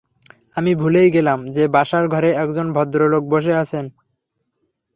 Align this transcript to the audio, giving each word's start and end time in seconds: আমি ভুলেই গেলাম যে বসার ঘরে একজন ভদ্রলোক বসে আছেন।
আমি 0.55 0.71
ভুলেই 0.75 1.09
গেলাম 1.11 1.39
যে 1.51 1.63
বসার 1.67 2.05
ঘরে 2.07 2.29
একজন 2.33 2.67
ভদ্রলোক 2.73 3.23
বসে 3.25 3.53
আছেন। 3.53 3.85